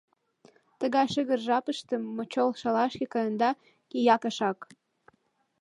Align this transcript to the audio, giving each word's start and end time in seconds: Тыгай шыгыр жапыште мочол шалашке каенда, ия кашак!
Тыгай 0.79 1.05
шыгыр 1.13 1.39
жапыште 1.47 1.95
мочол 2.15 2.49
шалашке 2.61 3.05
каенда, 3.13 3.49
ия 3.97 4.15
кашак! 4.23 4.59